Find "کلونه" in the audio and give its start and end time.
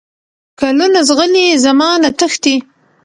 0.59-0.99